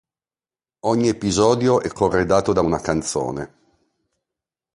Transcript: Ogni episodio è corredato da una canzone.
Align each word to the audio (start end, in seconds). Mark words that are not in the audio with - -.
Ogni 0.85 1.09
episodio 1.09 1.79
è 1.79 1.87
corredato 1.89 2.53
da 2.53 2.61
una 2.61 2.81
canzone. 2.81 3.53